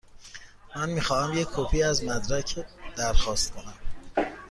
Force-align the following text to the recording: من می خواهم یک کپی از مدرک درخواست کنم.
من 0.75 0.89
می 0.89 1.01
خواهم 1.01 1.37
یک 1.37 1.47
کپی 1.55 1.83
از 1.83 2.03
مدرک 2.03 2.65
درخواست 2.95 3.53
کنم. 3.53 3.73